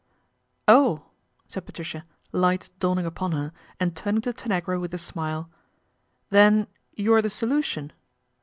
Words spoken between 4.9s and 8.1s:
a smile," Then you're the solution